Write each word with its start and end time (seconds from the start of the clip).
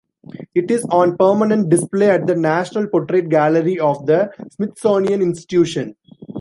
It 0.55 0.71
is 0.71 0.83
on 0.85 1.15
permanent 1.15 1.69
display 1.69 2.09
at 2.09 2.25
the 2.25 2.33
National 2.35 2.87
Portrait 2.87 3.29
Gallery 3.29 3.77
of 3.77 4.07
the 4.07 4.31
Smithsonian 4.49 5.21
Institution. 5.21 5.95